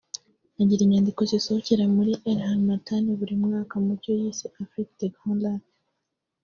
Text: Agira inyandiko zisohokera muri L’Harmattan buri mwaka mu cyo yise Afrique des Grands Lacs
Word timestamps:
Agira 0.61 0.81
inyandiko 0.83 1.21
zisohokera 1.29 1.83
muri 1.95 2.11
L’Harmattan 2.39 3.03
buri 3.19 3.33
mwaka 3.43 3.75
mu 3.85 3.93
cyo 4.01 4.11
yise 4.19 4.45
Afrique 4.63 4.93
des 4.99 5.11
Grands 5.15 5.41
Lacs 5.43 5.69